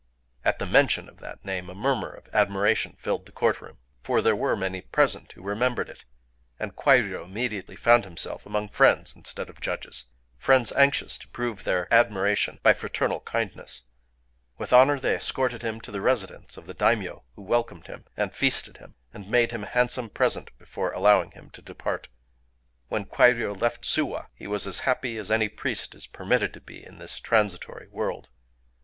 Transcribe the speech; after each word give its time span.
At 0.43 0.57
the 0.57 0.65
mention 0.65 1.07
of 1.07 1.19
that 1.19 1.45
name, 1.45 1.69
a 1.69 1.75
murmur 1.75 2.09
of 2.09 2.27
admiration 2.33 2.93
filled 2.97 3.27
the 3.27 3.31
court 3.31 3.61
room; 3.61 3.77
for 4.01 4.19
there 4.19 4.35
were 4.35 4.55
many 4.55 4.81
present 4.81 5.33
who 5.33 5.43
remembered 5.43 5.89
it. 5.89 6.05
And 6.57 6.75
Kwairyō 6.75 7.23
immediately 7.23 7.75
found 7.75 8.03
himself 8.03 8.47
among 8.47 8.69
friends 8.69 9.15
instead 9.15 9.47
of 9.47 9.61
judges,—friends 9.61 10.71
anxious 10.71 11.19
to 11.19 11.27
prove 11.27 11.63
their 11.65 11.87
admiration 11.93 12.57
by 12.63 12.73
fraternal 12.73 13.19
kindness. 13.19 13.83
With 14.57 14.73
honor 14.73 14.99
they 14.99 15.13
escorted 15.15 15.61
him 15.61 15.79
to 15.81 15.91
the 15.91 16.01
residence 16.01 16.57
of 16.57 16.65
the 16.65 16.73
daimyō, 16.73 17.21
who 17.35 17.43
welcomed 17.43 17.85
him, 17.85 18.05
and 18.17 18.33
feasted 18.33 18.77
him, 18.77 18.95
and 19.13 19.29
made 19.29 19.51
him 19.51 19.65
a 19.65 19.67
handsome 19.67 20.09
present 20.09 20.49
before 20.57 20.91
allowing 20.93 21.29
him 21.33 21.51
to 21.51 21.61
depart. 21.61 22.07
When 22.87 23.05
Kwairyō 23.05 23.61
left 23.61 23.83
Suwa, 23.85 24.29
he 24.33 24.47
was 24.47 24.65
as 24.65 24.79
happy 24.79 25.19
as 25.19 25.29
any 25.29 25.47
priest 25.47 25.93
is 25.93 26.07
permitted 26.07 26.55
to 26.55 26.61
be 26.61 26.83
in 26.83 26.97
this 26.97 27.19
transitory 27.19 27.87
world. 27.87 28.29